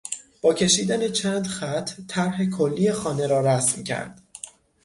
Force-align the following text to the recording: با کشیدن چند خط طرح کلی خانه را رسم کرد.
با 0.41 0.53
کشیدن 0.53 1.07
چند 1.11 1.47
خط 1.47 1.89
طرح 2.07 2.45
کلی 2.45 2.91
خانه 2.91 3.27
را 3.27 3.41
رسم 3.55 3.83
کرد. 3.83 4.21